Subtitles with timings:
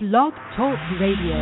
[0.00, 1.34] Blog Talk Radio.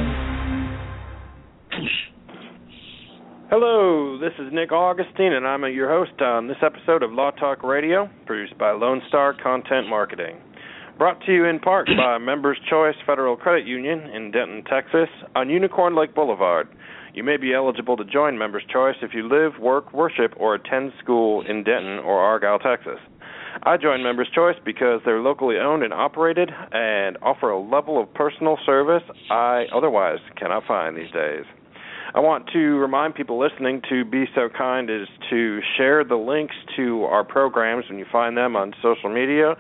[3.51, 7.63] Hello, this is Nick Augustine, and I'm your host on this episode of Law Talk
[7.63, 10.39] Radio, produced by Lone Star Content Marketing.
[10.97, 15.51] Brought to you in part by Members Choice Federal Credit Union in Denton, Texas, on
[15.51, 16.67] Unicorn Lake Boulevard.
[17.13, 20.93] You may be eligible to join Members Choice if you live, work, worship, or attend
[21.03, 23.01] school in Denton or Argyle, Texas.
[23.63, 28.13] I joined Members Choice because they're locally owned and operated and offer a level of
[28.15, 31.45] personal service I otherwise cannot find these days.
[32.15, 36.55] I want to remind people listening to be so kind as to share the links
[36.77, 39.55] to our programs when you find them on social media,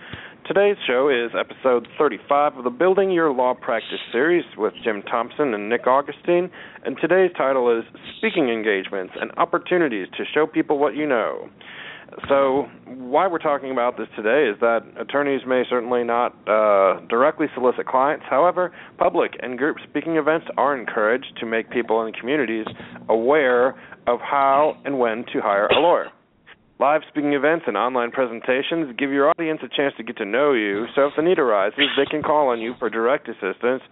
[0.46, 5.54] Today's show is episode 35 of the Building Your Law Practice series with Jim Thompson
[5.54, 6.50] and Nick Augustine,
[6.84, 7.84] and today's title is
[8.18, 11.48] Speaking Engagements and Opportunities to Show People What You Know.
[12.28, 17.46] So, why we're talking about this today is that attorneys may certainly not uh, directly
[17.54, 18.24] solicit clients.
[18.28, 22.66] However, public and group speaking events are encouraged to make people in communities
[23.08, 23.68] aware
[24.08, 26.10] of how and when to hire a lawyer.
[26.80, 30.54] Live speaking events and online presentations give your audience a chance to get to know
[30.54, 33.82] you, so if the need arises, they can call on you for direct assistance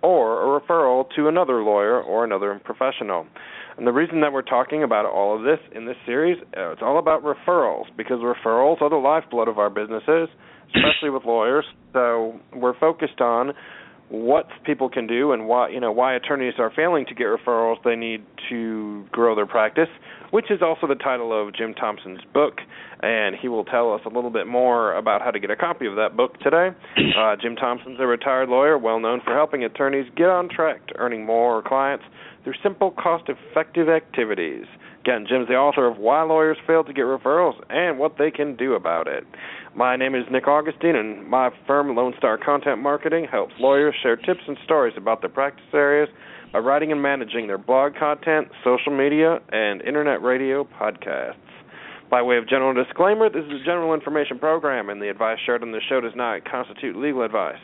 [0.00, 3.26] or a referral to another lawyer or another professional.
[3.76, 6.82] And the reason that we're talking about all of this in this series, uh, it's
[6.82, 10.28] all about referrals because referrals are the lifeblood of our businesses,
[10.68, 11.64] especially with lawyers.
[11.94, 13.54] So we're focused on
[14.08, 17.74] what people can do and why you know why attorneys are failing to get referrals
[17.84, 19.88] they need to grow their practice
[20.30, 22.58] which is also the title of Jim Thompson's book
[23.00, 25.86] and he will tell us a little bit more about how to get a copy
[25.86, 26.68] of that book today
[27.18, 30.96] uh, Jim Thompson's a retired lawyer well known for helping attorneys get on track to
[30.96, 32.04] earning more clients
[32.44, 34.66] through simple cost effective activities
[35.06, 38.56] Again, Jim's the author of Why Lawyers Fail to Get Referrals and What They Can
[38.56, 39.24] Do About It.
[39.72, 44.16] My name is Nick Augustine, and my firm, Lone Star Content Marketing, helps lawyers share
[44.16, 46.08] tips and stories about their practice areas
[46.52, 51.34] by writing and managing their blog content, social media, and internet radio podcasts.
[52.08, 55.62] By way of general disclaimer, this is a general information program, and the advice shared
[55.62, 57.58] on this show does not constitute legal advice.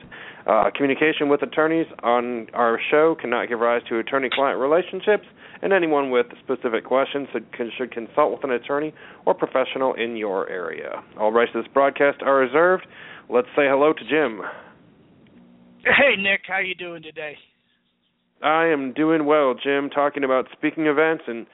[0.47, 5.27] Uh, communication with attorneys on our show cannot give rise to attorney client relationships
[5.63, 7.29] and anyone with specific questions
[7.79, 8.93] should consult with an attorney
[9.27, 11.03] or professional in your area.
[11.19, 12.87] All rights to this broadcast are reserved.
[13.31, 14.43] Let's say hello to Jim.
[15.85, 17.37] Hey Nick, how you doing today?
[18.43, 19.89] I am doing well, Jim.
[19.89, 21.47] Talking about speaking events, and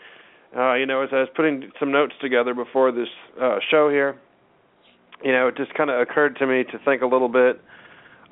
[0.57, 3.09] uh, you know, as I was putting some notes together before this
[3.41, 4.19] uh, show here,
[5.23, 7.61] you know, it just kind of occurred to me to think a little bit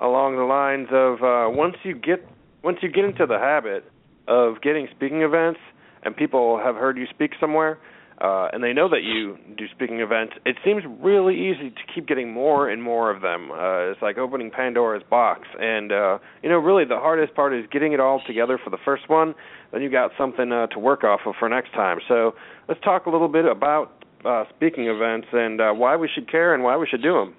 [0.01, 2.27] along the lines of uh, once you get
[2.63, 3.85] once you get into the habit
[4.29, 5.61] of getting speaking events
[6.03, 7.79] and people have heard you speak somewhere
[8.19, 12.09] uh, and they know that you do speaking events, it seems really easy to keep
[12.09, 13.51] getting more and more of them.
[13.51, 17.65] Uh, it's like opening Pandora's box, and uh, you know, really the hardest part is
[17.71, 19.35] getting it all together for the first one.
[19.71, 21.99] Then you got something uh, to work off of for next time.
[22.09, 22.33] So
[22.69, 26.55] let's talk a little bit about uh, speaking events and uh, why we should care
[26.55, 27.35] and why we should do them.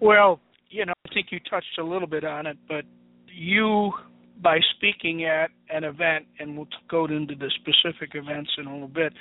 [0.00, 2.84] Well, you know, I think you touched a little bit on it, but
[3.34, 3.92] you
[4.42, 8.88] by speaking at an event, and we'll go into the specific events in a little
[8.88, 9.12] bit,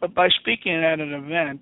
[0.00, 1.60] but by speaking at an event,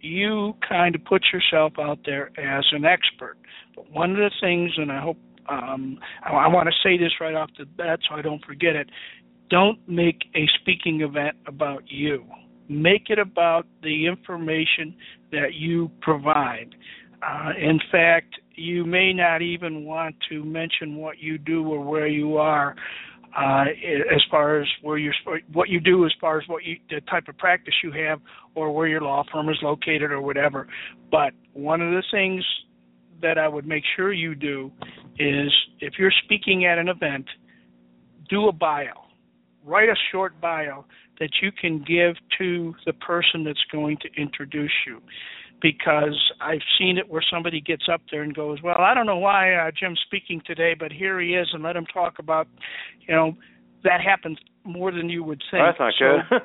[0.00, 3.36] you kind of put yourself out there as an expert.
[3.74, 7.12] But one of the things, and I hope um, I, I want to say this
[7.20, 8.88] right off the bat so I don't forget it
[9.52, 12.24] don't make a speaking event about you.
[12.70, 14.94] Make it about the information
[15.30, 16.74] that you provide.
[17.22, 22.06] Uh, in fact, you may not even want to mention what you do or where
[22.06, 22.74] you are
[23.36, 23.64] uh,
[24.14, 25.14] as far as where you're
[25.52, 28.20] what you do as far as what you the type of practice you have
[28.54, 30.68] or where your law firm is located or whatever.
[31.10, 32.44] But one of the things
[33.22, 34.70] that I would make sure you do
[35.18, 37.26] is if you're speaking at an event
[38.28, 38.94] do a bio.
[39.64, 40.84] Write a short bio
[41.20, 45.00] that you can give to the person that's going to introduce you
[45.62, 49.18] because I've seen it where somebody gets up there and goes, "Well, I don't know
[49.18, 52.48] why uh, Jim's speaking today, but here he is, and let him talk about,
[53.06, 53.36] you know,
[53.84, 56.42] that happens more than you would think." That's not so, good.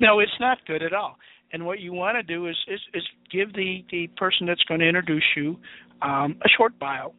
[0.00, 1.16] no, it's not good at all.
[1.52, 4.80] And what you want to do is, is is give the the person that's going
[4.80, 5.58] to introduce you
[6.02, 7.14] um, a short bio,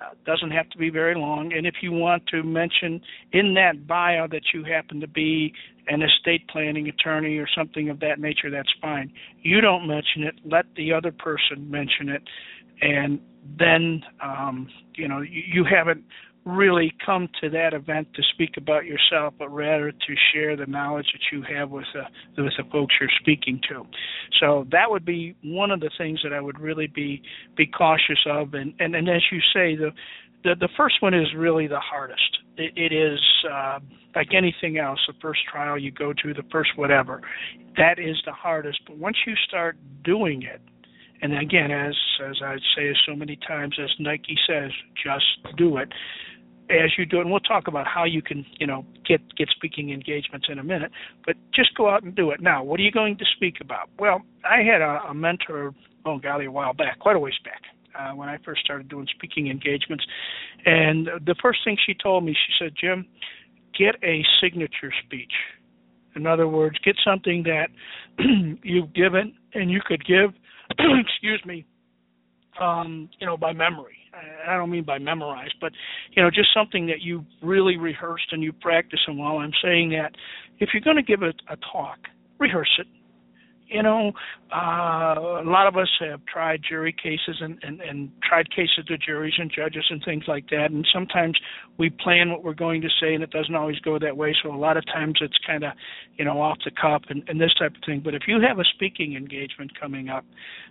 [0.00, 1.52] Uh, doesn't have to be very long.
[1.52, 3.00] And if you want to mention
[3.32, 5.52] in that bio that you happen to be
[5.88, 9.12] an estate planning attorney or something of that nature, that's fine.
[9.42, 10.34] You don't mention it.
[10.44, 12.22] Let the other person mention it,
[12.80, 13.20] and
[13.58, 16.04] then um, you know you, you haven't
[16.44, 21.06] really come to that event to speak about yourself, but rather to share the knowledge
[21.12, 23.84] that you have with the with the folks you're speaking to.
[24.40, 27.22] So that would be one of the things that I would really be
[27.56, 28.54] be cautious of.
[28.54, 29.90] And and, and as you say, the
[30.48, 32.38] the, the first one is really the hardest.
[32.56, 33.78] it, it is uh,
[34.14, 34.98] like anything else.
[35.06, 37.20] The first trial you go to, the first whatever,
[37.76, 38.80] that is the hardest.
[38.86, 40.60] But once you start doing it,
[41.20, 41.94] and again, as
[42.28, 44.70] as I say so many times, as Nike says,
[45.02, 45.92] just do it
[46.70, 49.48] as you do it, and we'll talk about how you can, you know, get get
[49.50, 50.92] speaking engagements in a minute.
[51.24, 52.40] But just go out and do it.
[52.40, 53.88] Now, what are you going to speak about?
[53.98, 55.74] Well, I had a, a mentor,
[56.04, 57.62] oh golly, a while back, quite a ways back,
[57.98, 60.04] uh, when I first started doing speaking engagements,
[60.64, 63.06] and the first thing she told me, she said, Jim,
[63.78, 65.32] get a signature speech.
[66.16, 67.68] In other words, get something that
[68.62, 70.30] you've given and you could give,
[70.78, 71.64] excuse me,
[72.60, 73.94] um, you know, by memory.
[74.48, 75.72] I don't mean by memorize, but
[76.10, 78.98] you know, just something that you really rehearsed and you practice.
[79.06, 80.12] And while I'm saying that,
[80.58, 81.98] if you're going to give a, a talk,
[82.40, 82.86] rehearse it.
[83.68, 84.12] You know,
[84.50, 88.96] uh, a lot of us have tried jury cases and, and, and tried cases to
[88.96, 90.70] juries and judges and things like that.
[90.70, 91.38] And sometimes
[91.76, 94.34] we plan what we're going to say, and it doesn't always go that way.
[94.42, 95.72] So a lot of times it's kind of,
[96.16, 98.00] you know, off the cuff and, and this type of thing.
[98.02, 100.24] But if you have a speaking engagement coming up,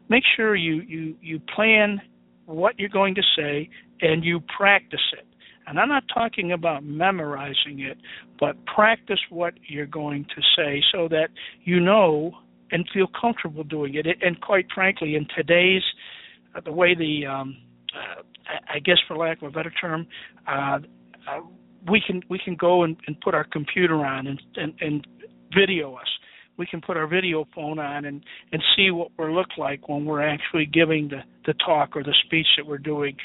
[0.10, 2.02] make sure you you you plan
[2.46, 3.70] what you're going to say
[4.02, 5.28] and you practice it.
[5.68, 7.98] And I'm not talking about memorizing it,
[8.40, 11.28] but practice what you're going to say so that
[11.66, 12.32] you know
[12.72, 14.06] and feel comfortable doing it.
[14.22, 15.84] And quite frankly, in today's
[16.56, 17.58] uh, the way the um,
[17.94, 18.22] uh,
[18.74, 20.08] I guess for lack of a better term,
[20.48, 20.80] uh,
[21.30, 21.42] uh,
[21.90, 25.08] we can we can go and, and put our computer on and, and, and
[25.54, 26.08] video us
[26.58, 30.06] we can put our video phone on and and see what we look like when
[30.06, 33.16] we're actually giving the the talk or the speech that we're doing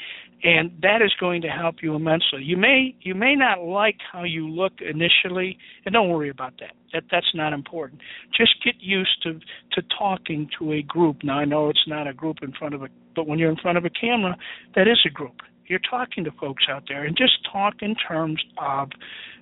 [0.43, 2.43] and that is going to help you immensely.
[2.43, 6.73] You may you may not like how you look initially and don't worry about that.
[6.91, 8.01] That that's not important.
[8.37, 9.39] Just get used to
[9.71, 11.23] to talking to a group.
[11.23, 13.57] Now i know it's not a group in front of a but when you're in
[13.57, 14.35] front of a camera
[14.75, 15.41] that is a group.
[15.67, 18.89] You're talking to folks out there and just talk in terms of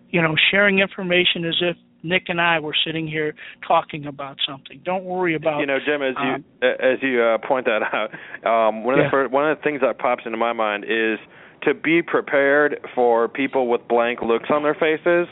[0.09, 3.33] you know sharing information as if Nick and I were sitting here
[3.67, 4.81] talking about something.
[4.83, 5.59] Don't worry about.
[5.59, 8.11] You know, Jim, as um, you as you uh, point that out,
[8.45, 9.07] um, one of yeah.
[9.07, 11.19] the first, one of the things that pops into my mind is
[11.63, 15.27] to be prepared for people with blank looks on their faces.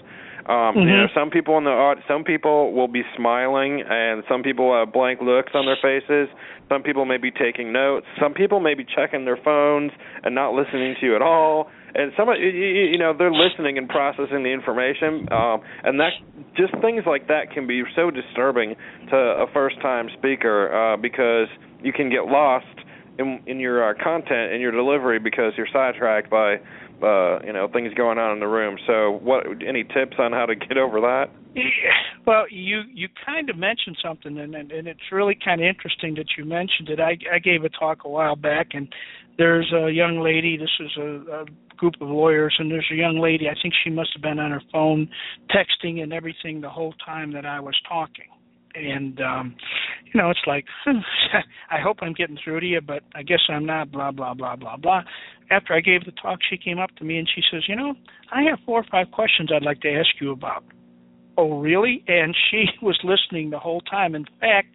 [0.46, 0.80] Um, mm-hmm.
[0.80, 4.74] You know, some people in the art, some people will be smiling, and some people
[4.74, 6.28] have blank looks on their faces.
[6.70, 8.06] Some people may be taking notes.
[8.20, 9.92] Some people may be checking their phones
[10.24, 14.44] and not listening to you at all and some you know they're listening and processing
[14.44, 16.12] the information um and that
[16.56, 18.76] just things like that can be so disturbing
[19.10, 21.48] to a first time speaker uh because
[21.82, 22.66] you can get lost
[23.20, 26.56] in in your uh, content and your delivery because you're sidetracked by
[27.04, 28.78] uh you know things going on in the room.
[28.88, 31.30] So what any tips on how to get over that?
[32.26, 36.16] Well you you kind of mentioned something and and, and it's really kind of interesting
[36.16, 37.00] that you mentioned it.
[37.00, 38.88] I i gave a talk a while back and
[39.38, 41.46] there's a young lady this is a, a
[41.80, 43.48] group of lawyers, and there's a young lady.
[43.50, 45.10] I think she must have been on her phone,
[45.50, 48.26] texting and everything the whole time that I was talking.
[48.76, 49.56] And um,
[50.06, 50.66] you know, it's like
[51.72, 53.92] I hope I'm getting through to you, but I guess I'm not.
[53.92, 55.02] Blah blah blah blah blah.
[55.50, 57.96] After I gave the talk, she came up to me and she says, "You know,
[58.32, 60.64] I have four or five questions I'd like to ask you about."
[61.38, 62.04] Oh, really?
[62.08, 64.14] And she was listening the whole time.
[64.14, 64.68] In fact,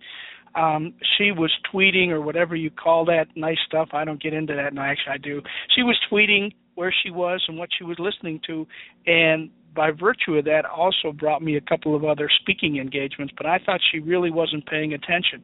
[0.54, 3.88] um, she was tweeting or whatever you call that nice stuff.
[3.92, 5.42] I don't get into that, and actually I do.
[5.74, 8.66] She was tweeting where she was and what she was listening to,
[9.06, 13.34] and by virtue of that, also brought me a couple of other speaking engagements.
[13.36, 15.42] But I thought she really wasn't paying attention.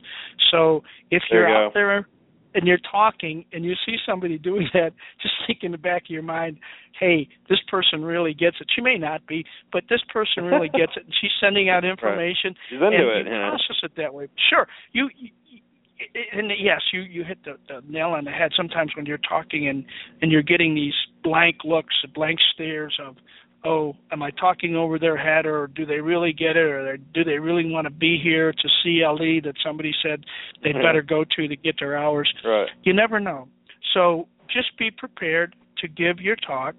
[0.50, 2.06] So if you're you out there
[2.54, 6.10] and you're talking and you see somebody doing that, just think in the back of
[6.10, 6.58] your mind,
[6.99, 8.68] hey, this person really gets it.
[8.75, 12.54] She may not be, but this person really gets it, and she's sending out information.
[12.72, 12.82] Right.
[12.82, 13.26] And it.
[13.26, 13.49] You yeah.
[13.50, 14.28] process it that way.
[14.49, 15.08] Sure, you.
[15.16, 15.30] you
[16.33, 18.52] and yes, you you hit the, the nail on the head.
[18.57, 19.85] Sometimes when you're talking and
[20.23, 23.16] and you're getting these blank looks, blank stares of,
[23.64, 27.25] oh, am I talking over their head, or do they really get it, or do
[27.25, 30.25] they really want to be here to see CLE that somebody said
[30.62, 30.83] they'd mm-hmm.
[30.83, 32.33] better go to to get their hours?
[32.45, 32.69] Right.
[32.83, 33.49] You never know.
[33.95, 36.76] So just be prepared to give your talk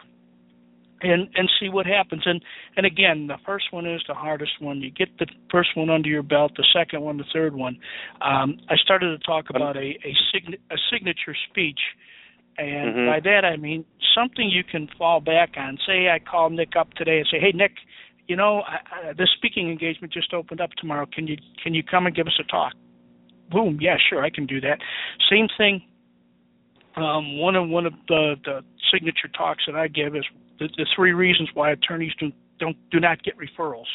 [1.02, 2.42] and and see what happens and
[2.78, 6.10] and again the first one is the hardest one you get the first one under
[6.10, 7.78] your belt the second one the third one
[8.22, 11.80] um i started to talk about a a, sign, a signature speech
[12.58, 13.06] And Mhm.
[13.06, 15.78] by that I mean something you can fall back on.
[15.88, 17.74] Say I call Nick up today and say, "Hey Nick,
[18.28, 18.78] you know, I,
[19.10, 21.06] I, this speaking engagement just opened up tomorrow.
[21.16, 22.74] Can you can you come and give us a talk?"
[23.50, 24.80] Boom, yeah, sure, I can do that.
[25.30, 25.82] Same thing.
[26.96, 30.26] Um, one of one of the, the signature talks that I give is
[30.62, 33.88] the, the three reasons why attorneys do don't do not get referrals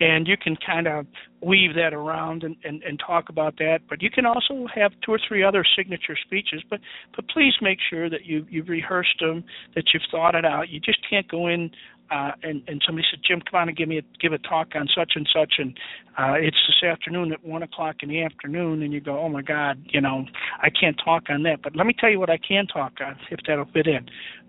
[0.00, 1.06] and you can kind of
[1.42, 3.80] weave that around and, and, and talk about that.
[3.88, 6.62] But you can also have two or three other signature speeches.
[6.70, 6.80] But
[7.16, 10.68] but please make sure that you you've rehearsed them, that you've thought it out.
[10.68, 11.70] You just can't go in
[12.10, 14.68] uh, and and somebody said, Jim, come on and give me a, give a talk
[14.74, 15.78] on such and such, and
[16.18, 19.42] uh, it's this afternoon at one o'clock in the afternoon, and you go, oh my
[19.42, 20.24] God, you know,
[20.62, 21.62] I can't talk on that.
[21.62, 24.06] But let me tell you what I can talk on if that'll fit in,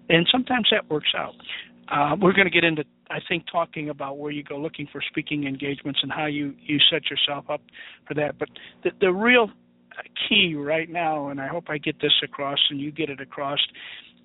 [0.09, 1.35] and sometimes that works out.
[1.91, 5.01] Uh, we're going to get into, I think, talking about where you go looking for
[5.09, 7.61] speaking engagements and how you you set yourself up
[8.07, 8.37] for that.
[8.37, 8.49] But
[8.83, 9.49] the, the real
[10.27, 13.59] key right now, and I hope I get this across and you get it across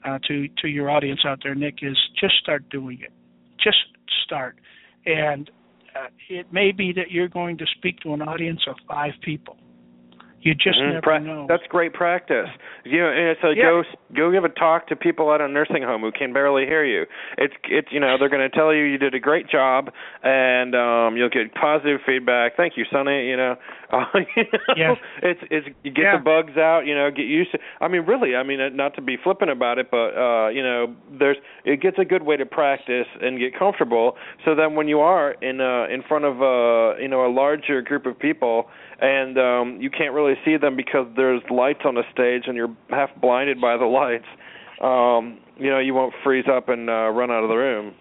[0.04, 3.12] uh, to to your audience out there, Nick, is just start doing it.
[3.62, 3.78] Just
[4.24, 4.56] start,
[5.06, 5.50] and
[5.96, 9.56] uh, it may be that you're going to speak to an audience of five people.
[10.44, 10.88] You just Mhm.
[10.88, 11.46] never Pra- know.
[11.48, 12.48] That's great practice.
[12.84, 13.64] You know, and it's like Yeah.
[13.64, 13.82] go
[14.14, 17.06] go give a talk to people at a nursing home who can barely hear you.
[17.38, 19.90] It's it's you know they're going to tell you you did a great job
[20.22, 22.56] and um you'll get positive feedback.
[22.56, 23.26] Thank you, Sonny.
[23.28, 23.56] You know,
[23.90, 24.04] uh,
[24.36, 24.94] you know Yeah.
[25.22, 26.16] it's it's you get Yeah.
[26.18, 26.84] the bugs out.
[26.86, 27.58] You know, get used to.
[27.80, 28.36] I mean, really.
[28.36, 31.98] I mean, not to be flippant about it, but uh, you know, there's it gets
[31.98, 34.16] a good way to practice and get comfortable.
[34.44, 37.80] So then when you are in uh in front of uh you know a larger
[37.80, 38.68] group of people
[39.00, 42.74] and um you can't really see them because there's lights on the stage and you're
[42.90, 44.26] half blinded by the lights
[44.82, 47.94] um you know you won't freeze up and uh run out of the room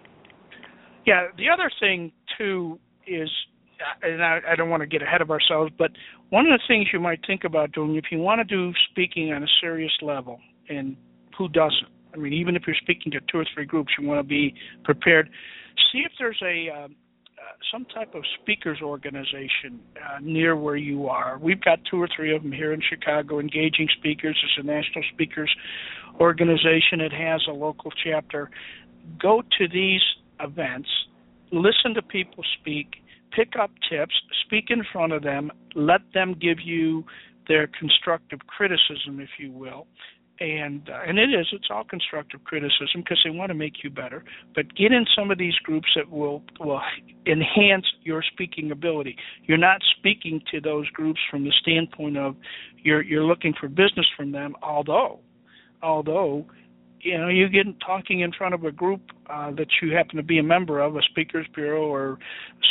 [1.05, 3.29] Yeah, the other thing too is,
[3.79, 5.91] uh, and I, I don't want to get ahead of ourselves, but
[6.29, 9.33] one of the things you might think about doing if you want to do speaking
[9.33, 10.95] on a serious level, and
[11.37, 11.89] who doesn't?
[12.13, 14.53] I mean, even if you're speaking to two or three groups, you want to be
[14.83, 15.29] prepared.
[15.91, 16.95] See if there's a um,
[17.43, 21.37] uh, some type of speakers organization uh, near where you are.
[21.41, 23.39] We've got two or three of them here in Chicago.
[23.39, 25.53] Engaging Speakers is a national speakers
[26.21, 27.01] organization.
[27.01, 28.49] It has a local chapter.
[29.21, 30.01] Go to these
[30.39, 30.89] events,
[31.51, 34.13] listen to people speak, pick up tips,
[34.45, 37.03] speak in front of them, let them give you
[37.49, 39.87] their constructive criticism, if you will.
[40.39, 43.91] And uh, and it is it's all constructive criticism because they want to make you
[43.91, 44.23] better.
[44.55, 46.81] But get in some of these groups that will will
[47.27, 49.15] enhance your speaking ability.
[49.43, 52.35] You're not speaking to those groups from the standpoint of
[52.81, 55.19] you're you're looking for business from them, although
[55.83, 56.45] although
[57.01, 60.23] you know you get talking in front of a group uh, that you happen to
[60.23, 62.17] be a member of, a speakers bureau or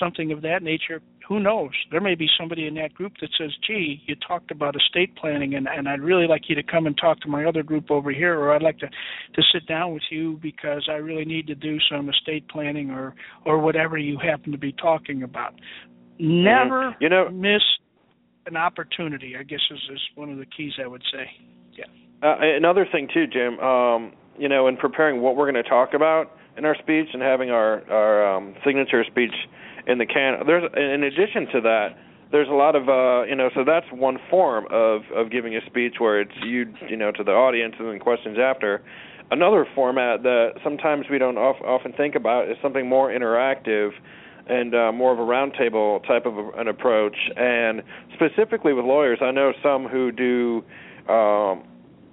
[0.01, 1.01] something of that nature.
[1.33, 1.71] Who knows?
[1.91, 5.55] There may be somebody in that group that says, "Gee, you talked about estate planning,
[5.55, 8.11] and, and I'd really like you to come and talk to my other group over
[8.11, 11.55] here, or I'd like to to sit down with you because I really need to
[11.55, 13.15] do some estate planning or
[13.47, 15.55] or whatever you happen to be talking about."
[16.19, 16.97] Never Mhm.
[17.01, 17.63] You know- miss
[18.45, 19.35] an opportunity.
[19.35, 21.31] I guess is is one of the keys I would say.
[22.23, 23.59] Uh, another thing too, Jim.
[23.59, 27.23] Um, you know, in preparing what we're going to talk about in our speech and
[27.23, 29.35] having our our um, signature speech
[29.87, 31.89] in the can, there's in addition to that,
[32.31, 33.51] there's a lot of uh, you know.
[33.55, 37.23] So that's one form of of giving a speech where it's you you know to
[37.23, 38.83] the audience and then questions after.
[39.31, 43.91] Another format that sometimes we don't of, often think about is something more interactive
[44.47, 47.17] and uh, more of a roundtable type of a, an approach.
[47.37, 47.83] And
[48.15, 50.65] specifically with lawyers, I know some who do.
[51.11, 51.65] Um,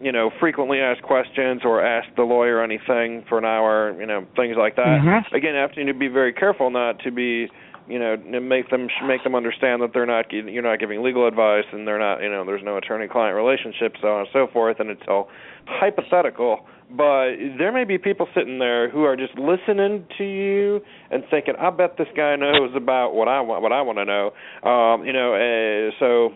[0.01, 4.25] you know, frequently asked questions or ask the lawyer anything for an hour, you know,
[4.35, 5.01] things like that.
[5.01, 5.31] Mhm.
[5.33, 7.49] Again, you have to be very careful not to be,
[7.87, 11.65] you know, make them make them understand that they're not you're not giving legal advice
[11.71, 14.89] and they're not, you know, there's no attorney-client relationship, so on and so forth, and
[14.89, 15.27] it's all
[15.65, 16.65] hypothetical.
[16.91, 21.55] But there may be people sitting there who are just listening to you and thinking,
[21.57, 25.05] "I bet this guy knows about what I want, what I want to know." Um,
[25.05, 26.33] you know, uh, so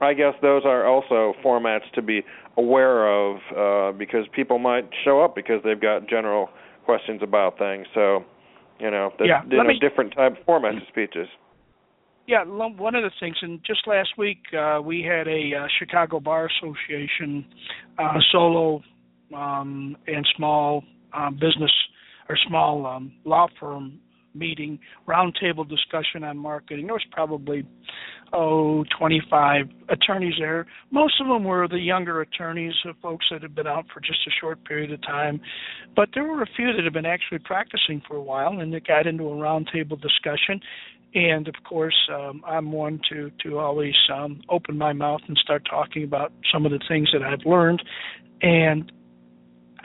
[0.00, 2.22] I guess those are also formats to be
[2.56, 6.48] aware of uh, because people might show up because they've got general
[6.84, 7.86] questions about things.
[7.94, 8.24] So,
[8.78, 11.28] you know, there's Yeah, you know, me- different type formats of speeches.
[12.26, 16.18] Yeah, one of the things, and just last week uh, we had a uh, Chicago
[16.18, 17.46] Bar Association
[17.98, 18.82] uh, solo
[19.32, 21.70] um, and small um, business
[22.28, 24.00] or small um, law firm
[24.34, 26.86] meeting, roundtable discussion on marketing.
[26.86, 27.64] There was probably
[28.32, 30.66] oh 25 attorneys there.
[30.90, 34.30] Most of them were the younger attorneys, folks that had been out for just a
[34.40, 35.40] short period of time,
[35.94, 38.86] but there were a few that had been actually practicing for a while, and it
[38.86, 40.60] got into a roundtable discussion.
[41.14, 45.66] And of course um, I'm one to to always um, open my mouth and start
[45.68, 47.82] talking about some of the things that I've learned,
[48.42, 48.92] and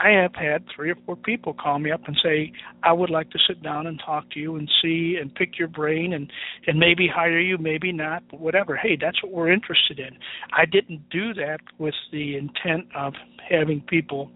[0.03, 3.29] I have had three or four people call me up and say, "I would like
[3.31, 6.31] to sit down and talk to you and see and pick your brain and
[6.65, 8.75] and maybe hire you, maybe not, but whatever.
[8.75, 10.17] Hey, that's what we're interested in."
[10.53, 13.13] I didn't do that with the intent of
[13.47, 14.31] having people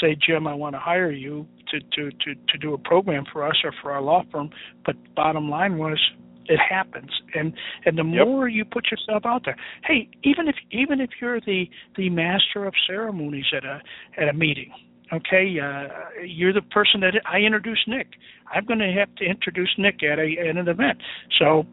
[0.00, 3.44] say, "Jim, I want to hire you to to to to do a program for
[3.44, 4.50] us or for our law firm."
[4.84, 6.00] But bottom line was,
[6.46, 7.52] it happens and
[7.84, 8.26] and the yep.
[8.26, 12.64] more you put yourself out there hey even if even if you're the the master
[12.64, 13.80] of ceremonies at a
[14.18, 14.72] at a meeting
[15.12, 15.88] okay uh
[16.24, 18.08] you're the person that i introduced nick
[18.52, 20.98] i'm going to have to introduce nick at a at an event
[21.38, 21.66] so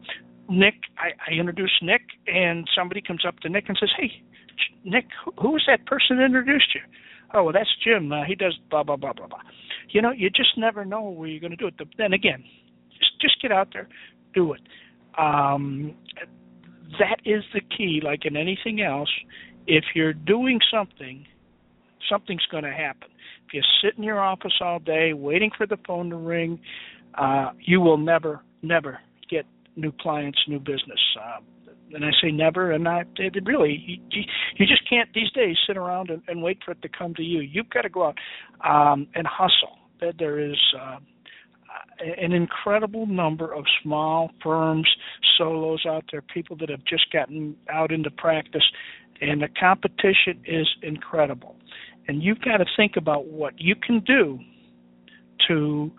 [0.48, 4.22] nick i i introduce nick and somebody comes up to nick and says hey
[4.84, 5.06] nick
[5.38, 6.80] who, was that person that introduced you
[7.34, 9.40] oh well that's jim uh, he does blah blah blah blah blah
[9.88, 12.44] you know you just never know where you're going to do it then again
[12.98, 13.88] just just get out there
[14.34, 14.60] do it.
[15.18, 15.94] Um,
[16.98, 18.00] that is the key.
[18.02, 19.10] Like in anything else,
[19.66, 21.26] if you're doing something,
[22.10, 23.08] something's going to happen.
[23.52, 26.60] You sit in your office all day waiting for the phone to ring,
[27.14, 31.00] uh, you will never, never get new clients, new business.
[31.20, 31.40] Uh,
[31.92, 34.22] and I say never, and I it really you,
[34.56, 37.22] you just can't these days sit around and, and wait for it to come to
[37.22, 37.40] you.
[37.40, 38.18] You've got to go out
[38.64, 39.78] um, and hustle.
[40.18, 40.98] There is uh,
[42.00, 44.88] an incredible number of small firms,
[45.36, 48.64] solos out there, people that have just gotten out into practice,
[49.20, 51.56] and the competition is incredible.
[52.08, 54.38] And you've got to think about what you can do
[55.48, 55.90] to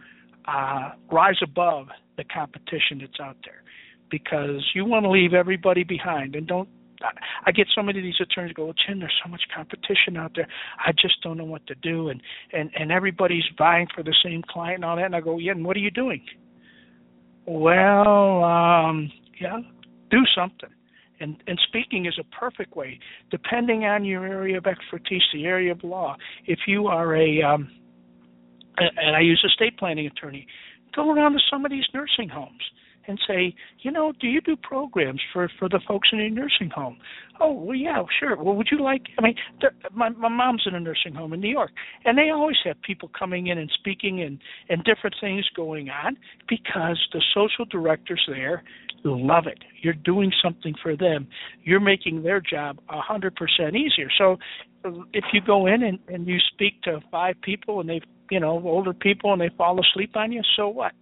[0.46, 3.63] uh, rise above the competition that's out there,
[4.10, 6.67] because you want to leave everybody behind and don't
[7.46, 10.34] I get so many of these attorneys go, well, Jim, there's so much competition out
[10.36, 10.48] there.
[10.77, 12.22] I just don't know what to do, and
[12.53, 15.05] and and everybody's vying for the same client and all that.
[15.05, 16.24] And I go, yeah, and what are you doing?
[17.46, 19.60] Well, um, yeah,
[20.10, 20.70] do something.
[21.22, 23.00] And, and speaking is a perfect way,
[23.30, 26.16] depending on your area of expertise, the area of law.
[26.46, 27.70] If you are a, um,
[28.78, 30.48] and I use a state planning attorney,
[30.96, 32.62] go around to some of these nursing homes
[33.08, 36.70] and say, you know, do you do programs for for the folks in a nursing
[36.74, 36.98] home?
[37.39, 38.36] Oh, well, yeah, sure.
[38.36, 39.03] Well, would you like?
[39.17, 39.36] I mean,
[39.93, 41.72] my my mom's in a nursing home in New York,
[42.05, 44.39] and they always have people coming in and speaking and
[44.70, 48.64] and different things going on because the social directors there
[49.03, 49.59] love it.
[49.81, 51.27] You're doing something for them.
[51.64, 54.09] You're making their job a hundred percent easier.
[54.18, 54.37] So,
[55.14, 58.61] if you go in and and you speak to five people and they you know
[58.64, 60.94] older people and they fall asleep on you, so what?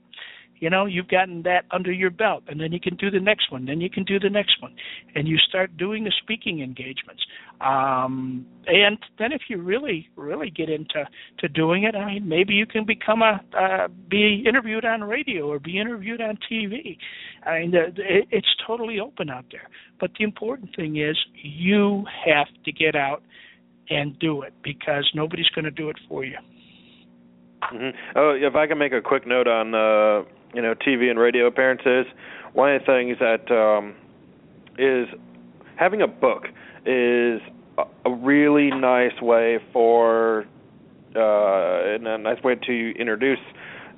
[0.59, 3.51] You know you've gotten that under your belt and then you can do the next
[3.51, 4.75] one then you can do the next one.
[5.15, 7.23] And you start doing the speaking engagements.
[7.61, 11.07] Um and then if you really really get into
[11.39, 15.47] to doing it i mean maybe you can become a uh, be interviewed on radio
[15.47, 16.97] or be interviewed on tv
[17.45, 19.69] i mean the, it, it's totally open out there.
[19.99, 23.23] But the important thing is you have to get out
[23.89, 26.37] and do it because nobody's going to do it for you.
[27.73, 27.97] Mm-hmm.
[28.15, 31.47] Oh, if I can make a quick note on uh, you know TV and radio
[31.47, 32.05] appearances,
[32.53, 33.95] one of the things that um,
[34.77, 35.07] is
[35.75, 36.45] having a book
[36.85, 37.41] is
[38.05, 40.45] a, really nice way for
[41.15, 43.39] uh, and a nice way to introduce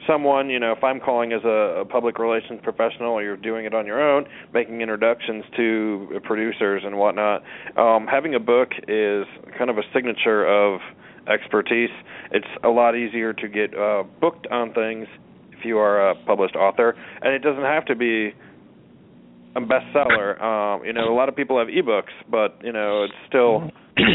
[0.07, 3.65] someone, you know, if I'm calling as a, a public relations professional or you're doing
[3.65, 7.43] it on your own, making introductions to producers and whatnot,
[7.77, 9.25] um, having a book is
[9.57, 10.79] kind of a signature of
[11.27, 11.89] expertise.
[12.31, 15.07] It's a lot easier to get uh, booked on things
[15.65, 18.33] you are a published author, and it doesn't have to be
[19.55, 20.41] a bestseller.
[20.41, 23.69] Um, you know, a lot of people have ebooks, but you know, it's still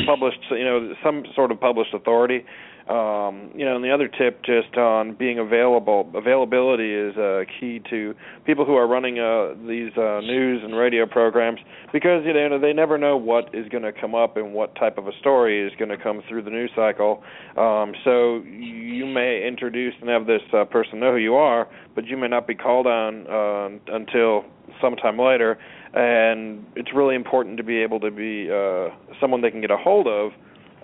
[0.07, 0.39] published.
[0.51, 2.45] You know, some sort of published authority.
[2.89, 7.81] Um, you know, and the other tip just on being available, availability is uh, key
[7.91, 11.59] to people who are running uh, these uh, news and radio programs
[11.93, 14.99] because you know they never know what is going to come up and what type
[14.99, 17.25] of a story is going to come through the news cycle.
[17.57, 22.07] Um, so you may introduce and have this uh, person know who you are, but
[22.07, 24.45] you may not be called on uh, until
[24.81, 25.59] sometime later.
[25.93, 29.77] And it's really important to be able to be uh, someone they can get a
[29.77, 30.31] hold of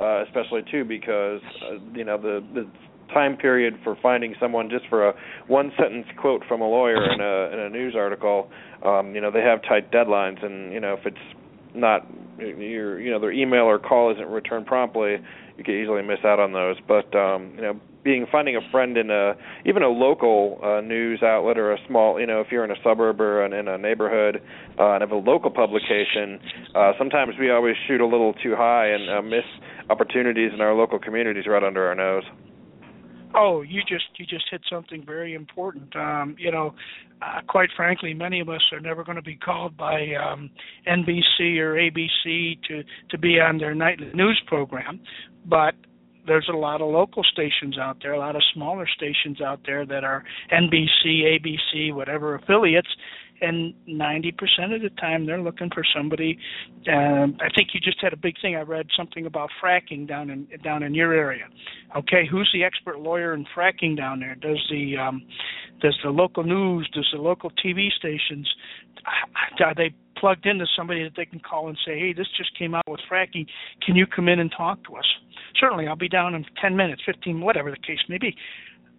[0.01, 2.67] uh, especially too because uh, you know the the
[3.13, 5.15] time period for finding someone just for a
[5.47, 8.49] one sentence quote from a lawyer in a in a news article
[8.85, 11.19] um you know they have tight deadlines and you know if it's
[11.75, 12.07] not
[12.39, 15.17] your you know their email or call isn't returned promptly
[15.57, 16.77] you could easily miss out on those.
[16.87, 21.23] But um you know being finding a friend in a even a local uh, news
[21.23, 23.79] outlet or a small you know if you're in a suburb or in, in a
[23.79, 24.43] neighborhood
[24.79, 26.41] uh, and have a local publication
[26.75, 29.45] uh, sometimes we always shoot a little too high and uh, miss
[29.89, 32.25] opportunities in our local communities right under our nose
[33.35, 35.95] oh you just you just hit something very important.
[35.97, 36.75] Um you know
[37.21, 40.51] uh, quite frankly many of us are never going to be called by um
[40.88, 45.01] NBC or ABC to to be on their nightly news program
[45.47, 45.75] but
[46.27, 49.85] there's a lot of local stations out there, a lot of smaller stations out there
[49.87, 52.88] that are NBC, ABC, whatever affiliates,
[53.43, 56.39] and 90% of the time they're looking for somebody.
[56.89, 58.57] Um, I think you just had a big thing.
[58.57, 61.45] I read something about fracking down in down in your area.
[61.97, 64.35] Okay, who's the expert lawyer in fracking down there?
[64.37, 65.23] Does the um,
[65.81, 68.49] does the local news, does the local TV stations,
[69.61, 72.75] are they plugged into somebody that they can call and say, hey, this just came
[72.75, 73.47] out with fracking.
[73.85, 75.05] Can you come in and talk to us?
[75.59, 78.37] Certainly, I'll be down in 10 minutes, 15, whatever the case may be.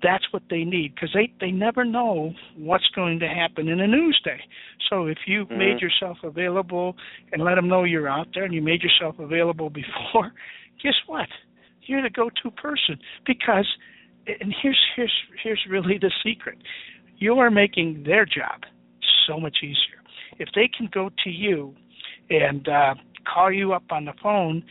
[0.03, 3.87] That's what they need because they they never know what's going to happen in a
[3.87, 4.41] news day.
[4.89, 5.57] So if you mm-hmm.
[5.57, 6.95] made yourself available
[7.31, 10.33] and let them know you're out there and you made yourself available before,
[10.83, 11.29] guess what?
[11.85, 13.67] You're the go-to person because
[14.27, 16.57] and here's here's here's really the secret.
[17.17, 18.63] You are making their job
[19.27, 20.03] so much easier
[20.39, 21.73] if they can go to you
[22.29, 22.95] and uh,
[23.31, 24.63] call you up on the phone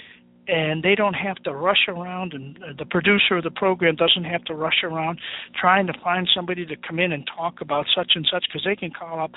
[0.49, 4.25] and they don't have to rush around and uh, the producer of the program doesn't
[4.25, 5.21] have to rush around
[5.59, 8.75] trying to find somebody to come in and talk about such and such because they
[8.75, 9.33] can call up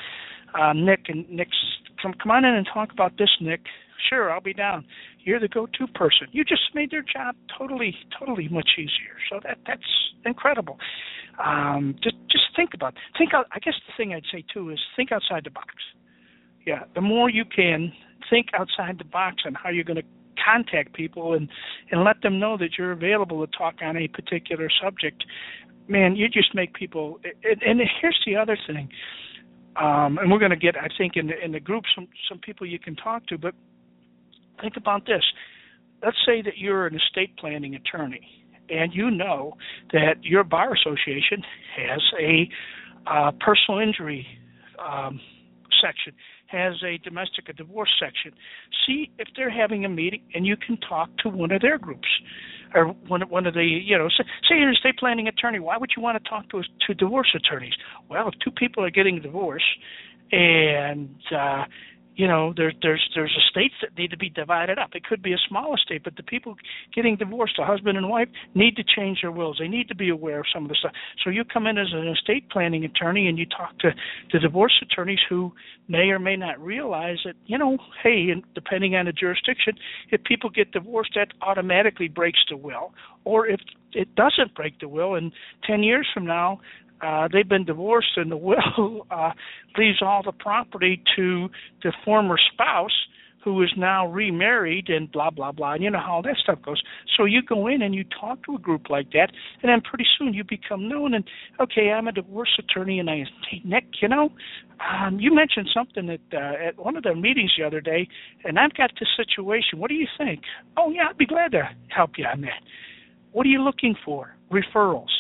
[0.60, 1.58] uh Nick and Nick's
[2.02, 3.62] come come on in and talk about this Nick.
[4.10, 4.86] Sure I'll be down.
[5.24, 6.28] You're the go-to person.
[6.32, 9.18] You just made their job totally totally much easier.
[9.30, 9.84] So that that's
[10.26, 10.80] incredible.
[11.44, 13.00] Um just just think about it.
[13.18, 15.76] think out I guess the thing I'd say too is think outside the box.
[16.66, 17.94] Yeah, the more you can
[18.28, 20.04] think outside the box on how you're going to
[20.44, 21.50] contact people and
[21.92, 25.24] and let them know that you're available to talk on a particular subject.
[25.88, 28.90] Man you just make people and, here's the other thing
[29.76, 32.40] um and we're going to get i think in the in the group some some
[32.40, 33.54] people you can talk to but
[34.62, 35.24] think about this.
[36.04, 38.28] Let's say that you're an estate planning attorney
[38.70, 39.54] and you know
[39.94, 41.44] that your bar association
[41.78, 42.50] has a
[43.08, 44.26] uh, personal injury
[44.80, 45.20] um,
[45.82, 46.14] section
[46.48, 48.32] has a domestic a divorce section.
[48.86, 52.08] See if they're having a meeting, and you can talk to one of their groups,
[52.74, 55.60] or one one of the you know say, say you're an estate planning attorney.
[55.60, 57.74] Why would you want to talk to to divorce attorneys?
[58.10, 59.66] Well, if two people are getting divorced,
[60.32, 61.64] and uh,
[62.16, 64.92] you know there, there's there's estates that need to be divided up.
[64.94, 66.56] It could be a small estate, but the people
[66.94, 69.58] getting divorced, the husband and wife, need to change their wills.
[69.60, 70.94] They need to be aware of some of the stuff.
[71.24, 73.92] So you come in as an estate planning attorney and you talk to
[74.32, 75.52] the divorce attorneys who
[75.88, 79.74] may or may not realize that you know, hey, and depending on the jurisdiction,
[80.12, 83.60] if people get divorced, that automatically breaks the will, or if
[83.94, 85.32] it doesn't break the will, and
[85.66, 86.60] ten years from now
[87.02, 89.32] uh, they've been divorced, and the will uh,
[89.78, 91.50] leaves all the property to
[91.84, 92.92] the former spouse
[93.46, 95.74] who is now remarried and blah blah blah.
[95.74, 96.82] And you know how that stuff goes.
[97.16, 99.32] So you go in and you talk to a group like that,
[99.62, 101.14] and then pretty soon you become known.
[101.14, 101.24] And
[101.62, 104.30] okay, I'm a divorce attorney, and I hey Nick, you know,
[104.92, 108.08] um, you mentioned something at uh, at one of the meetings the other day,
[108.44, 109.80] and I've got this situation.
[109.80, 110.42] What do you think?
[110.76, 112.64] Oh yeah, I'd be glad to help you on that.
[113.32, 114.36] What are you looking for?
[114.52, 115.15] Referrals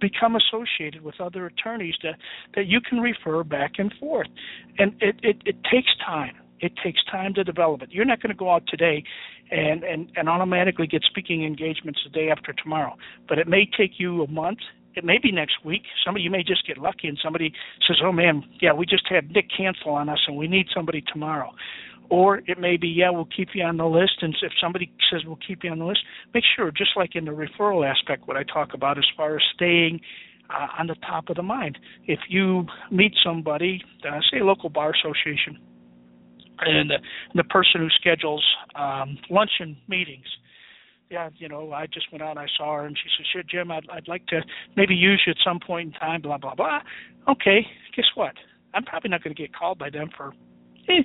[0.00, 2.16] become associated with other attorneys that
[2.54, 4.28] that you can refer back and forth.
[4.78, 6.34] And it it, it takes time.
[6.60, 7.90] It takes time to develop it.
[7.90, 9.02] You're not going to go out today
[9.50, 12.96] and and and automatically get speaking engagements the day after tomorrow.
[13.28, 14.58] But it may take you a month.
[14.96, 15.82] It may be next week.
[16.04, 17.52] Somebody you may just get lucky and somebody
[17.86, 21.02] says, "Oh man, yeah, we just had Nick cancel on us and we need somebody
[21.12, 21.52] tomorrow."
[22.10, 24.18] Or it may be, yeah, we'll keep you on the list.
[24.20, 26.00] And if somebody says we'll keep you on the list,
[26.34, 29.42] make sure, just like in the referral aspect, what I talk about as far as
[29.54, 30.00] staying
[30.50, 31.78] uh, on the top of the mind.
[32.06, 35.58] If you meet somebody, uh, say a local bar association,
[36.60, 36.98] and the,
[37.34, 38.44] the person who schedules
[38.74, 40.26] um, luncheon meetings,
[41.10, 43.42] yeah, you know, I just went out, and I saw her, and she said, "Sure,
[43.42, 44.42] Jim, I'd, I'd like to
[44.76, 46.80] maybe use you at some point in time." Blah blah blah.
[47.28, 48.34] Okay, guess what?
[48.74, 50.32] I'm probably not going to get called by them for
[50.88, 51.02] eh,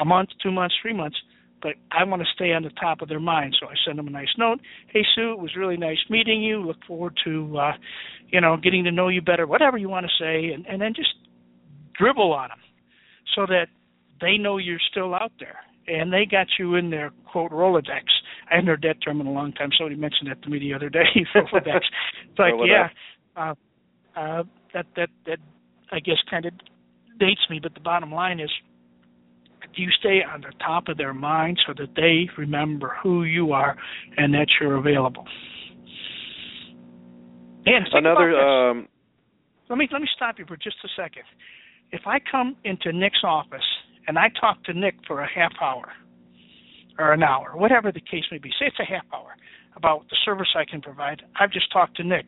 [0.00, 1.16] a month, two months, three months,
[1.62, 3.56] but I want to stay on the top of their mind.
[3.60, 4.60] So I send them a nice note.
[4.92, 6.62] Hey Sue, it was really nice meeting you.
[6.62, 7.72] Look forward to uh,
[8.30, 10.94] you know, getting to know you better, whatever you want to say, and, and then
[10.94, 11.14] just
[11.98, 12.58] dribble on them
[13.34, 13.66] so that
[14.20, 18.04] they know you're still out there and they got you in their quote Rolodex.
[18.50, 19.70] I hadn't heard that term in a long time.
[19.76, 21.80] Somebody mentioned that to me the other day, Rolodex.
[22.36, 22.66] But Rolodex.
[22.68, 22.88] yeah,
[23.36, 23.54] uh,
[24.18, 24.42] uh,
[24.74, 25.38] that that that
[25.92, 26.52] I guess kind of
[27.18, 27.60] dates me.
[27.62, 28.50] But the bottom line is,
[29.74, 33.76] you stay on the top of their mind so that they remember who you are
[34.16, 35.24] and that you're available.
[37.66, 38.38] And another.
[38.38, 38.88] Um,
[39.68, 41.22] let me let me stop you for just a second.
[41.92, 43.66] If I come into Nick's office
[44.06, 45.92] and I talk to Nick for a half hour
[46.98, 49.34] or an hour, whatever the case may be, say it's a half hour
[49.76, 51.22] about the service I can provide.
[51.38, 52.26] I've just talked to Nick.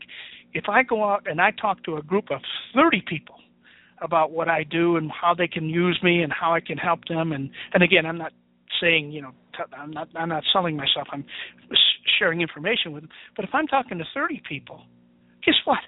[0.53, 2.41] If I go out and I talk to a group of
[2.75, 3.37] 30 people
[4.03, 7.01] about what I do and how they can use me and how I can help
[7.09, 7.33] them.
[7.33, 8.33] And and again, I'm not
[8.81, 11.09] saying you know i I'm not I'm not selling myself.
[11.13, 11.25] I'm
[12.19, 13.11] sharing information with them.
[13.37, 14.83] But if I'm talking to 30 people,
[15.45, 15.79] guess what?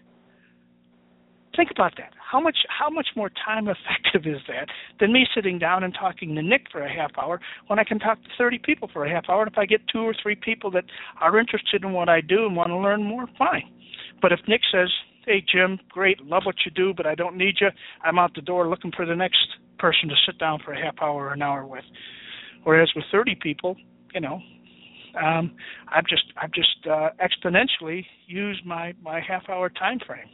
[1.56, 2.12] Think about that.
[2.18, 4.68] How much how much more time effective is that
[5.00, 7.98] than me sitting down and talking to Nick for a half hour when I can
[7.98, 9.42] talk to 30 people for a half hour?
[9.42, 10.84] And if I get two or three people that
[11.20, 13.70] are interested in what I do and want to learn more, fine.
[14.20, 14.88] But if Nick says,
[15.26, 17.68] "Hey Jim, great, love what you do, but I don't need you,"
[18.02, 19.46] I'm out the door looking for the next
[19.78, 21.84] person to sit down for a half hour or an hour with.
[22.64, 23.76] Whereas with 30 people,
[24.14, 24.40] you know,
[25.22, 25.52] um,
[25.88, 30.28] I've just I've just uh, exponentially used my my half hour time frame.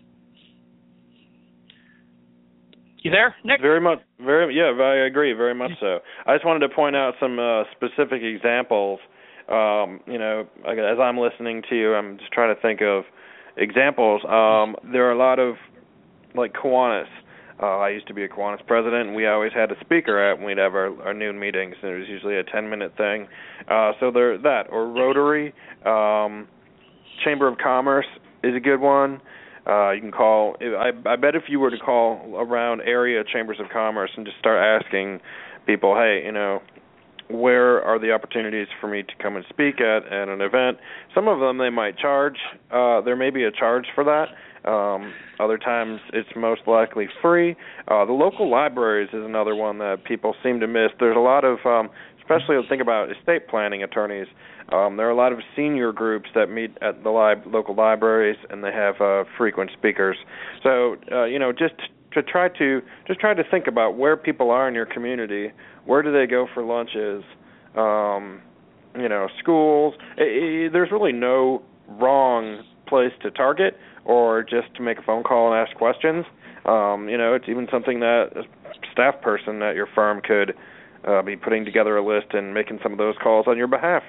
[3.02, 3.62] You there, Nick?
[3.62, 6.00] Very much, very yeah, I agree, very much so.
[6.26, 9.00] I just wanted to point out some uh, specific examples.
[9.48, 13.04] Um, you know, as I'm listening to you, I'm just trying to think of
[13.56, 14.22] examples.
[14.24, 15.56] Um, there are a lot of
[16.34, 17.08] like Kiwanis.
[17.62, 20.38] Uh, I used to be a Kiwanis president, and we always had a speaker at
[20.38, 23.28] when we'd have our, our noon meetings, and it was usually a 10-minute thing.
[23.68, 25.52] Uh, so there, that or Rotary,
[25.84, 26.48] um,
[27.22, 28.06] Chamber of Commerce
[28.42, 29.20] is a good one.
[29.66, 30.56] Uh, you can call.
[30.62, 34.38] I, I bet if you were to call around area chambers of commerce and just
[34.38, 35.20] start asking
[35.66, 36.62] people, hey, you know,
[37.30, 40.78] where are the opportunities for me to come and speak at at an event?
[41.14, 42.36] Some of them they might charge.
[42.70, 44.28] Uh, there may be a charge for that.
[44.68, 47.56] Um, other times it's most likely free.
[47.88, 50.90] Uh, the local libraries is another one that people seem to miss.
[50.98, 51.88] There's a lot of, um,
[52.20, 54.26] especially think about estate planning attorneys.
[54.70, 58.36] Um, there are a lot of senior groups that meet at the li- local libraries,
[58.50, 60.16] and they have uh, frequent speakers.
[60.62, 61.74] So, uh, you know, just
[62.12, 65.52] to try to just try to think about where people are in your community.
[65.84, 67.24] Where do they go for lunches?
[67.76, 68.40] Um,
[68.96, 69.94] you know, schools.
[70.16, 75.22] It, it, there's really no wrong place to target, or just to make a phone
[75.22, 76.24] call and ask questions.
[76.64, 78.42] Um, you know, it's even something that a
[78.92, 80.54] staff person at your firm could
[81.06, 84.02] uh, be putting together a list and making some of those calls on your behalf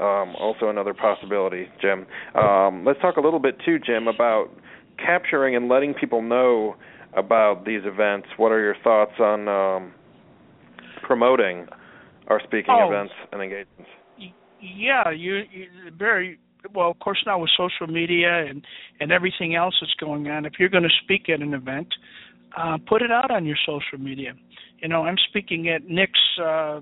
[0.00, 2.06] um, also another possibility, Jim.
[2.34, 4.50] Um, let's talk a little bit too, Jim, about
[4.98, 6.76] capturing and letting people know
[7.16, 8.28] about these events.
[8.36, 9.92] What are your thoughts on um,
[11.02, 11.66] promoting
[12.28, 13.90] our speaking oh, events and engagements?
[14.60, 16.38] Yeah, you, you very
[16.74, 16.90] well.
[16.90, 18.64] Of course, now with social media and
[19.00, 21.88] and everything else that's going on, if you're going to speak at an event,
[22.56, 24.32] uh, put it out on your social media.
[24.78, 26.20] You know, I'm speaking at Nick's.
[26.42, 26.80] Uh,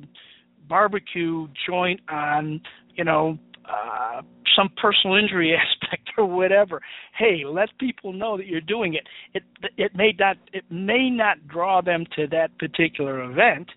[0.68, 2.60] barbecue joint on
[2.94, 4.22] you know uh,
[4.56, 6.80] some personal injury aspect or whatever.
[7.16, 9.06] Hey, let people know that you're doing it.
[9.34, 9.42] It
[9.76, 13.68] it may not it may not draw them to that particular event,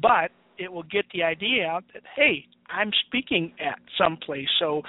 [0.00, 4.48] but it will get the idea out that hey, I'm speaking at some place.
[4.58, 4.82] So,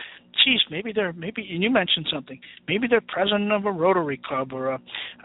[0.43, 2.39] geez, maybe they're maybe and you mentioned something.
[2.67, 4.79] Maybe they're president of a Rotary Club or a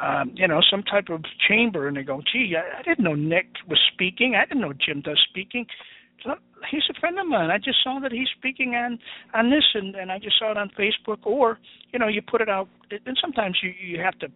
[0.05, 3.15] um, you know some type of chamber, and they go, gee, I, I didn't know
[3.15, 4.35] Nick was speaking.
[4.35, 5.67] I didn't know Jim does speaking
[6.71, 7.51] he's a friend of mine.
[7.51, 8.99] I just saw that he's speaking on
[9.35, 11.19] on this, and and I just saw it on Facebook.
[11.25, 11.59] Or
[11.93, 14.29] you know, you put it out, and sometimes you you have to,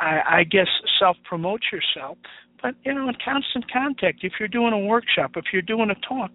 [0.00, 2.18] I, I guess, self promote yourself.
[2.62, 4.20] But you know, in constant contact.
[4.22, 6.30] If you're doing a workshop, if you're doing a talk,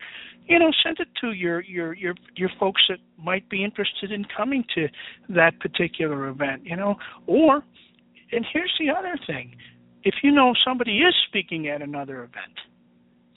[0.45, 4.25] you know, send it to your your your your folks that might be interested in
[4.35, 4.87] coming to
[5.29, 6.65] that particular event.
[6.65, 6.95] You know,
[7.27, 7.63] or
[8.31, 9.55] and here's the other thing:
[10.03, 12.57] if you know somebody is speaking at another event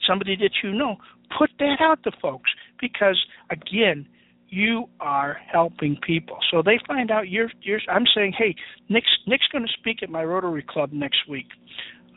[0.07, 0.97] somebody that you know,
[1.37, 3.17] put that out to folks because
[3.49, 4.07] again,
[4.49, 6.37] you are helping people.
[6.49, 8.55] So they find out you're you're I'm saying, "Hey,
[8.89, 11.47] Nick's Nick's going to speak at my Rotary Club next week."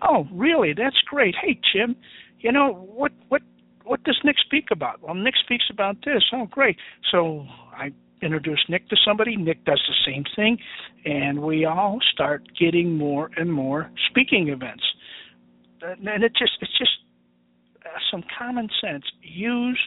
[0.02, 0.72] "Oh, really?
[0.72, 1.34] That's great.
[1.40, 1.96] Hey, Jim,
[2.38, 3.42] you know, what what
[3.84, 6.76] what does Nick speak about?" "Well, Nick speaks about this." "Oh, great."
[7.10, 7.90] So I
[8.22, 10.58] introduce Nick to somebody, Nick does the same thing,
[11.04, 14.84] and we all start getting more and more speaking events.
[15.82, 16.90] And it just it's just
[17.90, 19.04] Uh, some common sense.
[19.22, 19.80] Use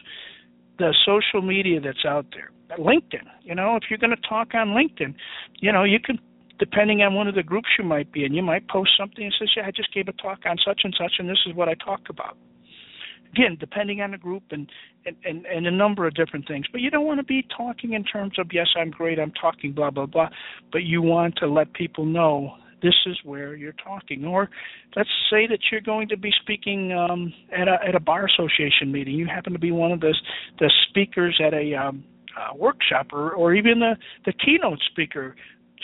[0.78, 2.50] the social media that's out there.
[2.78, 5.14] LinkedIn, you know, if you're going to talk on LinkedIn,
[5.60, 6.18] you know, you can
[6.58, 9.34] depending on one of the groups you might be in, you might post something and
[9.38, 11.68] says, "Yeah, I just gave a talk on such and such, and this is what
[11.68, 12.36] I talked about."
[13.32, 14.70] Again, depending on the group and
[15.06, 17.92] and and, and a number of different things, but you don't want to be talking
[17.92, 20.30] in terms of, "Yes, I'm great, I'm talking blah blah blah,"
[20.72, 24.24] but you want to let people know this is where you're talking.
[24.26, 24.50] Or
[24.94, 28.92] let's say that you're going to be speaking um, at a at a bar association
[28.92, 29.14] meeting.
[29.14, 30.14] You happen to be one of the
[30.60, 32.04] the speakers at a um,
[32.38, 35.34] uh, workshop, or or even the the keynote speaker.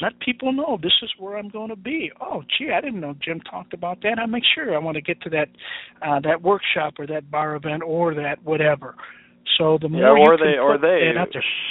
[0.02, 2.10] Let people know this is where I'm going to be.
[2.22, 4.18] Oh, gee, I didn't know Jim talked about that.
[4.18, 5.48] I make sure I want to get to that
[6.06, 8.94] uh, that workshop or that bar event or that whatever.
[9.58, 11.12] So the more yeah, or they or they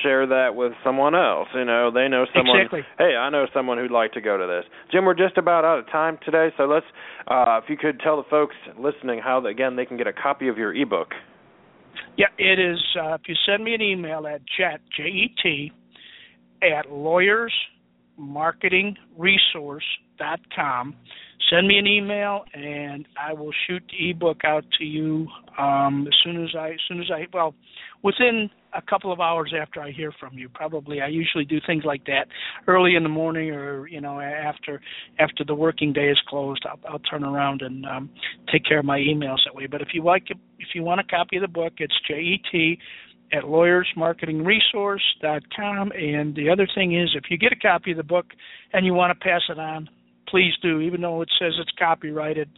[0.03, 1.47] share that with someone else.
[1.55, 2.60] You know, they know someone.
[2.60, 2.82] Exactly.
[2.97, 4.65] Hey, I know someone who'd like to go to this.
[4.91, 6.86] Jim, we're just about out of time today, so let's.
[7.27, 10.47] Uh, if you could tell the folks listening how again they can get a copy
[10.47, 11.10] of your ebook.
[12.17, 12.79] Yeah, it is.
[12.99, 15.71] Uh, if you send me an email at jet j e t
[16.62, 17.53] at lawyers
[18.17, 19.86] marketing resource
[20.17, 20.95] dot com.
[21.49, 26.13] Send me an email and I will shoot the ebook out to you um, as
[26.23, 27.56] soon as I as soon as I well
[28.04, 30.47] within a couple of hours after I hear from you.
[30.49, 32.28] Probably I usually do things like that
[32.67, 34.82] early in the morning or you know after
[35.17, 36.65] after the working day is closed.
[36.69, 38.10] I'll, I'll turn around and um,
[38.52, 39.65] take care of my emails that way.
[39.65, 42.41] But if you like if you want a copy of the book, it's J E
[42.52, 42.80] T
[43.32, 45.91] at lawyersmarketingresource.com.
[45.91, 48.25] And the other thing is, if you get a copy of the book
[48.73, 49.89] and you want to pass it on,
[50.30, 52.50] please do, even though it says it's copyrighted.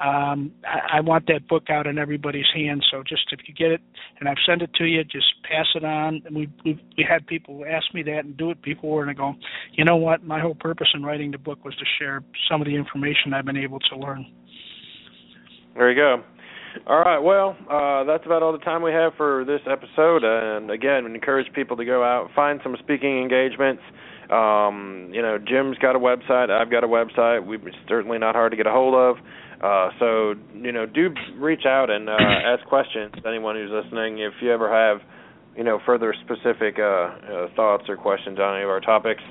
[0.00, 2.86] Um, I, I want that book out in everybody's hands.
[2.90, 3.80] So just if you get it
[4.20, 6.22] and I've sent it to you, just pass it on.
[6.24, 9.14] And we we we had people ask me that and do it before, and I
[9.14, 9.34] go,
[9.72, 10.22] you know what?
[10.22, 13.44] My whole purpose in writing the book was to share some of the information I've
[13.44, 14.26] been able to learn.
[15.74, 16.22] There you go.
[16.86, 17.18] All right.
[17.18, 20.22] Well, uh, that's about all the time we have for this episode.
[20.22, 23.82] And again, encourage people to go out, find some speaking engagements.
[24.30, 26.50] Um, you know, Jim's got a website.
[26.50, 27.46] I've got a website.
[27.46, 29.16] We're certainly not hard to get a hold of.
[29.62, 33.14] Uh, so, you know, do reach out and uh, ask questions.
[33.26, 35.00] Anyone who's listening, if you ever have,
[35.56, 39.22] you know, further specific uh, uh, thoughts or questions on any of our topics.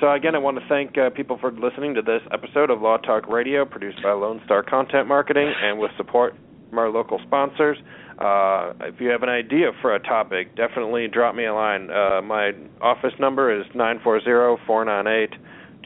[0.00, 2.98] So again, I want to thank uh, people for listening to this episode of Law
[2.98, 6.34] Talk Radio, produced by Lone Star Content Marketing, and with support
[6.70, 7.76] from our local sponsors.
[8.18, 11.88] Uh, if you have an idea for a topic, definitely drop me a line.
[11.90, 12.50] Uh, my
[12.80, 15.30] office number is nine four zero four nine eight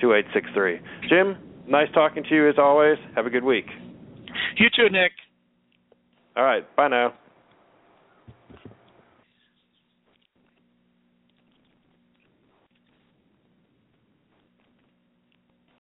[0.01, 0.81] two eight six three.
[1.09, 1.37] Jim,
[1.69, 2.97] nice talking to you as always.
[3.15, 3.67] Have a good week.
[4.57, 5.13] You too, Nick.
[6.37, 6.65] All right.
[6.75, 7.13] Bye now.